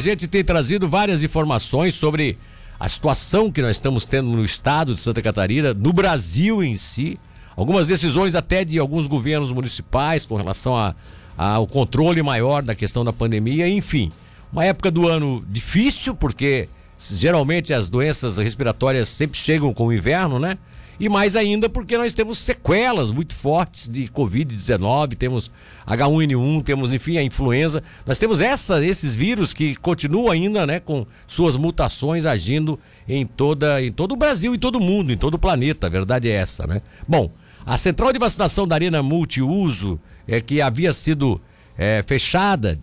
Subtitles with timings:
[0.00, 2.38] A gente tem trazido várias informações sobre
[2.78, 7.18] a situação que nós estamos tendo no estado de Santa Catarina, no Brasil em si,
[7.56, 10.94] algumas decisões até de alguns governos municipais com relação
[11.36, 14.12] ao controle maior da questão da pandemia, enfim.
[14.52, 20.38] Uma época do ano difícil, porque geralmente as doenças respiratórias sempre chegam com o inverno,
[20.38, 20.58] né?
[21.00, 25.50] E mais ainda porque nós temos sequelas muito fortes de Covid-19, temos
[25.86, 27.82] H1N1, temos, enfim, a influenza.
[28.04, 33.82] Nós temos essa, esses vírus que continuam ainda, né, com suas mutações agindo em, toda,
[33.82, 35.86] em todo o Brasil, em todo o mundo, em todo o planeta.
[35.86, 36.82] A verdade é essa, né?
[37.06, 37.30] Bom,
[37.64, 41.40] a central de vacinação da Arena Multiuso, é, que havia sido
[41.76, 42.78] é, fechada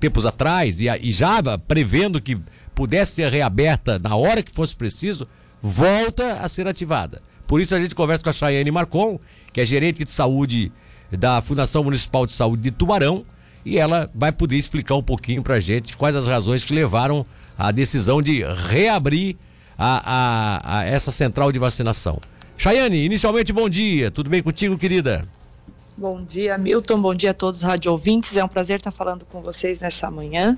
[0.00, 2.36] tempos atrás e, e já prevendo que
[2.74, 5.26] pudesse ser reaberta na hora que fosse preciso,
[5.62, 7.22] volta a ser ativada.
[7.52, 9.20] Por isso a gente conversa com a Chayane Marcon,
[9.52, 10.72] que é gerente de saúde
[11.10, 13.26] da Fundação Municipal de Saúde de Tubarão,
[13.62, 17.26] e ela vai poder explicar um pouquinho pra gente quais as razões que levaram
[17.58, 19.36] à decisão de reabrir
[19.76, 22.22] a, a, a essa central de vacinação.
[22.56, 25.28] Chayane, inicialmente bom dia, tudo bem contigo, querida?
[25.94, 29.26] Bom dia, Milton, bom dia a todos os rádio ouvintes, é um prazer estar falando
[29.26, 30.56] com vocês nessa manhã.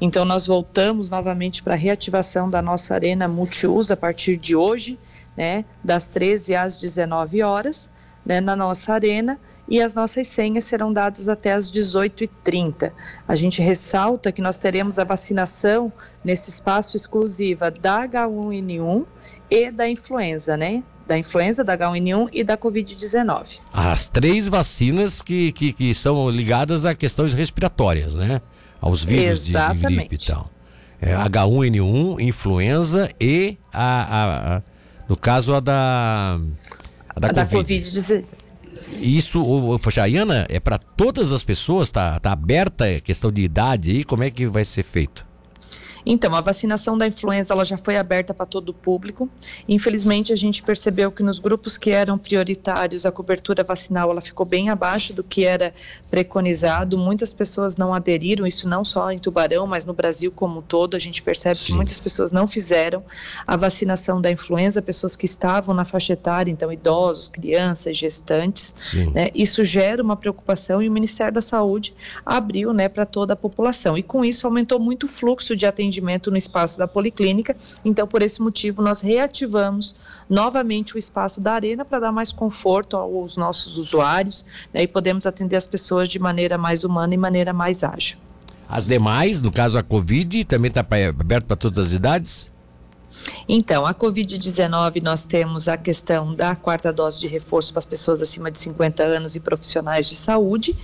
[0.00, 4.96] Então nós voltamos novamente para a reativação da nossa arena multiuso a partir de hoje
[5.36, 7.90] né, das 13 às 19 horas,
[8.24, 12.92] né, na nossa arena, e as nossas senhas serão dadas até às 18h30.
[13.26, 15.92] A gente ressalta que nós teremos a vacinação
[16.24, 19.04] nesse espaço exclusiva da H1N1
[19.50, 20.84] e da influenza, né?
[21.06, 23.60] Da influenza, da H1N1 e da Covid-19.
[23.72, 28.40] As três vacinas que, que, que, são ligadas a questões respiratórias, né?
[28.80, 29.80] Aos vírus Exatamente.
[29.80, 30.50] de, de gripe e tal.
[31.00, 34.62] É, H1N1, influenza e a, a, a
[35.08, 36.38] no caso, a da.
[37.08, 38.24] A da, a da Covid-19.
[39.00, 41.90] Isso, poxa, a Iana, é para todas as pessoas?
[41.90, 44.04] Tá, tá aberta a questão de idade aí?
[44.04, 45.25] Como é que vai ser feito?
[46.08, 49.28] Então, a vacinação da influenza ela já foi aberta para todo o público.
[49.68, 54.46] Infelizmente, a gente percebeu que nos grupos que eram prioritários, a cobertura vacinal ela ficou
[54.46, 55.74] bem abaixo do que era
[56.08, 56.96] preconizado.
[56.96, 60.94] Muitas pessoas não aderiram, isso não só em Tubarão, mas no Brasil como um todo.
[60.94, 61.66] A gente percebe Sim.
[61.66, 63.02] que muitas pessoas não fizeram
[63.44, 68.72] a vacinação da influenza, pessoas que estavam na faixa etária, então idosos, crianças, gestantes.
[69.12, 69.30] Né?
[69.34, 71.92] Isso gera uma preocupação e o Ministério da Saúde
[72.24, 73.98] abriu né, para toda a população.
[73.98, 77.56] E com isso aumentou muito o fluxo de atendimento atendimento no espaço da Policlínica.
[77.84, 79.94] Então, por esse motivo, nós reativamos
[80.28, 85.26] novamente o espaço da Arena para dar mais conforto aos nossos usuários né, e podemos
[85.26, 88.18] atender as pessoas de maneira mais humana e maneira mais ágil.
[88.68, 92.50] As demais, no caso a Covid, também está aberto para todas as idades?
[93.48, 98.20] Então, a Covid-19, nós temos a questão da quarta dose de reforço para as pessoas
[98.22, 100.76] acima de 50 anos e profissionais de saúde.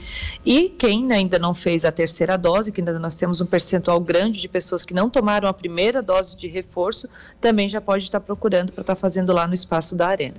[0.45, 4.41] E quem ainda não fez a terceira dose, que ainda nós temos um percentual grande
[4.41, 7.09] de pessoas que não tomaram a primeira dose de reforço,
[7.41, 10.37] também já pode estar procurando para estar fazendo lá no espaço da Arena.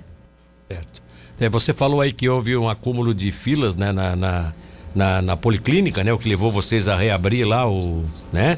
[0.68, 1.02] Certo.
[1.38, 4.52] É, você falou aí que houve um acúmulo de filas né, na, na,
[4.94, 6.12] na, na policlínica, né?
[6.12, 8.04] O que levou vocês a reabrir lá o.
[8.32, 8.56] né?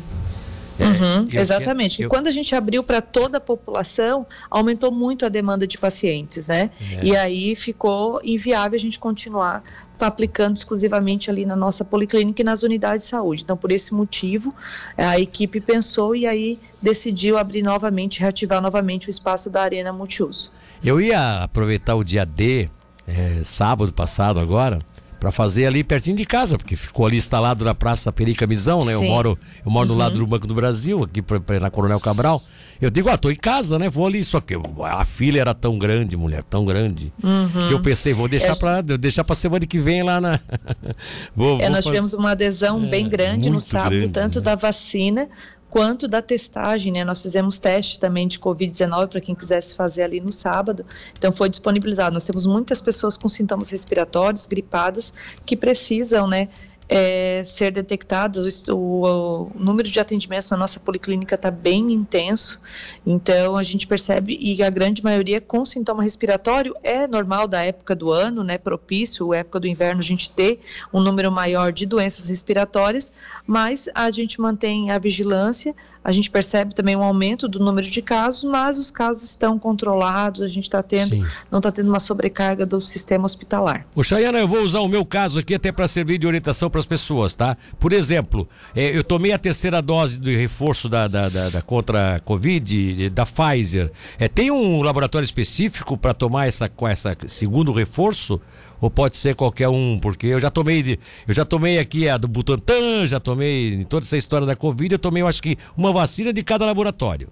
[0.78, 2.02] É, uhum, exatamente.
[2.02, 2.10] Eu, eu...
[2.10, 6.70] Quando a gente abriu para toda a população, aumentou muito a demanda de pacientes, né?
[6.92, 7.04] É.
[7.04, 9.62] E aí ficou inviável a gente continuar
[9.98, 13.42] aplicando exclusivamente ali na nossa policlínica e nas unidades de saúde.
[13.42, 14.54] Então, por esse motivo,
[14.96, 20.52] a equipe pensou e aí decidiu abrir novamente, reativar novamente o espaço da Arena Multiuso.
[20.84, 22.68] Eu ia aproveitar o dia D,
[23.06, 24.80] é, sábado passado agora,
[25.26, 28.94] para fazer ali pertinho de casa, porque ficou ali instalado na Praça Perica Misão, né?
[28.94, 29.94] Eu moro, eu moro uhum.
[29.94, 32.40] do lado do Banco do Brasil, aqui pra, pra, na Coronel Cabral.
[32.80, 33.88] Eu digo, ah, tô em casa, né?
[33.88, 34.54] Vou ali, só que
[34.84, 37.66] a filha era tão grande, mulher, tão grande, uhum.
[37.66, 40.38] que eu pensei, vou deixar para deixar para semana que vem lá na
[41.34, 41.82] vou, é, vou nós fazer...
[41.82, 44.44] tivemos uma adesão é, bem grande no sábado, grande, tanto né?
[44.44, 45.28] da vacina
[45.76, 47.04] quanto da testagem, né?
[47.04, 51.50] Nós fizemos teste também de Covid-19 para quem quisesse fazer ali no sábado, então foi
[51.50, 52.14] disponibilizado.
[52.14, 55.12] Nós temos muitas pessoas com sintomas respiratórios, gripadas,
[55.44, 56.48] que precisam, né?
[56.88, 62.60] É, ser detectadas, o, o, o, número de atendimentos na nossa policlínica está bem intenso,
[63.04, 67.94] então a gente percebe, e a grande maioria com sintoma respiratório é normal da época
[67.94, 70.60] do ano, né, propício, época do inverno, a gente ter
[70.92, 73.12] um número maior de doenças respiratórias,
[73.46, 75.74] mas a gente mantém a vigilância,
[76.06, 80.40] a gente percebe também um aumento do número de casos, mas os casos estão controlados,
[80.40, 81.24] a gente está tendo, Sim.
[81.50, 83.84] não está tendo uma sobrecarga do sistema hospitalar.
[83.92, 86.78] O Chayana, eu vou usar o meu caso aqui até para servir de orientação para
[86.78, 87.56] as pessoas, tá?
[87.80, 92.14] Por exemplo, é, eu tomei a terceira dose do reforço da, da, da, da contra
[92.14, 93.90] a Covid, da Pfizer.
[94.16, 98.40] É, tem um laboratório específico para tomar essa, essa segundo reforço?
[98.80, 99.98] Ou pode ser qualquer um?
[99.98, 104.16] Porque eu já tomei, eu já tomei aqui a do Butantan, já tomei toda essa
[104.16, 107.28] história da Covid, eu tomei, eu acho que uma vacina de cada laboratório.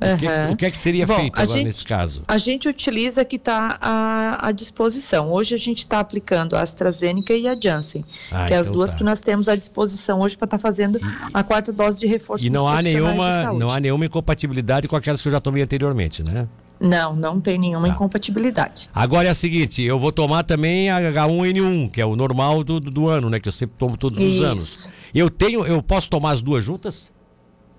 [0.00, 2.22] O, que, o que, é que seria Bom, feito agora gente, nesse caso?
[2.26, 5.32] A gente utiliza que está à, à, disposição.
[5.32, 8.76] Hoje a gente está aplicando a AstraZeneca e a Janssen, ah, que é as então
[8.76, 8.98] duas tá.
[8.98, 11.00] que nós temos à disposição hoje para estar tá fazendo
[11.32, 12.44] a quarta dose de reforço.
[12.44, 16.22] E não há nenhuma, não há nenhuma incompatibilidade com aquelas que eu já tomei anteriormente,
[16.22, 16.48] né?
[16.80, 17.94] Não, não tem nenhuma tá.
[17.94, 18.90] incompatibilidade.
[18.92, 22.80] Agora é a seguinte, eu vou tomar também a H1N1, que é o normal do,
[22.80, 23.38] do ano, né?
[23.38, 24.34] Que eu sempre tomo todos Isso.
[24.34, 24.88] os anos.
[25.14, 27.13] Eu tenho, eu posso tomar as duas juntas?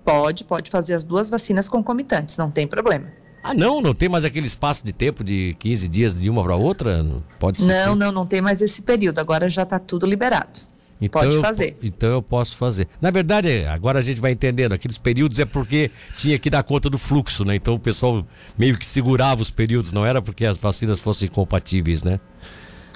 [0.06, 3.08] Pode, pode fazer as duas vacinas concomitantes, não tem problema.
[3.42, 3.80] Ah, não?
[3.80, 7.04] Não tem mais aquele espaço de tempo de 15 dias de uma para outra?
[7.40, 7.66] Pode ser?
[7.66, 9.18] Não, não, não tem mais esse período.
[9.18, 10.60] Agora já está tudo liberado.
[11.00, 11.76] Então Pode eu, fazer.
[11.82, 12.88] Então eu posso fazer.
[13.00, 16.88] Na verdade, agora a gente vai entendendo, aqueles períodos é porque tinha que dar conta
[16.88, 17.56] do fluxo, né?
[17.56, 18.24] Então o pessoal
[18.56, 22.18] meio que segurava os períodos, não era porque as vacinas fossem compatíveis, né?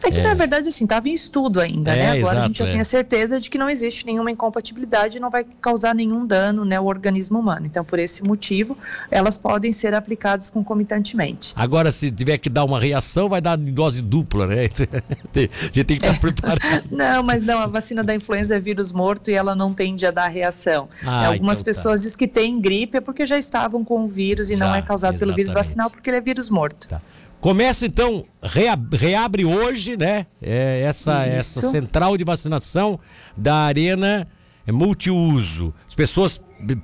[0.02, 0.22] É que, é.
[0.22, 1.98] na verdade, assim, estava em estudo ainda, né?
[1.98, 2.18] é, né?
[2.18, 2.70] Agora exato, a gente já é.
[2.70, 6.64] tem a certeza de que não existe nenhuma incompatibilidade e não vai causar nenhum dano
[6.64, 7.66] né, ao organismo humano.
[7.66, 8.76] Então, por esse motivo,
[9.10, 11.52] elas podem ser aplicadas concomitantemente.
[11.54, 14.64] Agora, se tiver que dar uma reação, vai dar em dose dupla, né?
[15.34, 16.60] a gente tem que estar preparado.
[16.90, 20.10] não, mas não, a vacina da influenza é vírus morto e ela não tende a
[20.10, 20.88] dar reação.
[21.04, 21.76] Ah, Algumas então, tá.
[21.76, 24.74] pessoas dizem que têm gripe é porque já estavam com o vírus e já, não
[24.74, 25.18] é causado exatamente.
[25.18, 26.88] pelo vírus vacinal porque ele é vírus morto.
[26.88, 27.00] Tá.
[27.40, 30.26] Começa então, reabre hoje, né?
[30.42, 33.00] É, essa, essa central de vacinação
[33.34, 34.28] da Arena
[34.68, 35.72] Multiuso.
[35.88, 36.40] As pessoas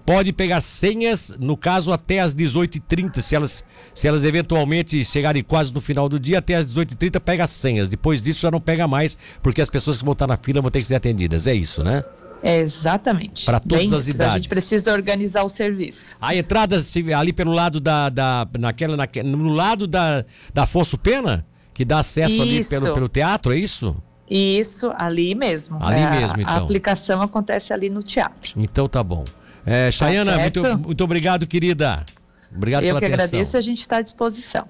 [0.07, 3.65] podem pegar senhas, no caso até às 18h30, se elas,
[3.95, 7.91] se elas eventualmente chegarem quase no final do dia, até às 18h30 pega as senhas.
[7.91, 10.71] Depois disso já não pega mais, porque as pessoas que vão estar na fila vão
[10.71, 11.47] ter que ser atendidas.
[11.47, 12.03] É isso, né?
[12.43, 13.45] É, exatamente.
[13.45, 14.35] Para todas Bem as idades.
[14.35, 16.17] A gente precisa organizar o serviço.
[16.21, 16.81] A entrada
[17.19, 18.09] ali pelo lado da.
[18.09, 22.43] da naquela, naquela, no lado da, da Afonso Pena, que dá acesso isso.
[22.43, 23.97] ali pelo, pelo teatro, é isso?
[24.29, 25.83] Isso, ali mesmo.
[25.85, 26.55] Ali é, mesmo, então.
[26.55, 28.53] A aplicação acontece ali no teatro.
[28.57, 29.25] Então tá bom.
[29.65, 32.05] É, Chayana, tá muito, muito obrigado, querida.
[32.55, 33.27] Obrigado Eu pela que atenção.
[33.27, 34.67] agradeço, a gente está à disposição.